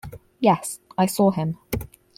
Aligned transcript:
Yes, 0.39 0.79
I 0.97 1.05
saw 1.05 1.29
him. 1.29 1.59